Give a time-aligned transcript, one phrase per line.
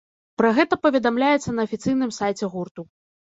[0.41, 2.81] Пра гэта паведамляецца на афіцыйным сайце гурту.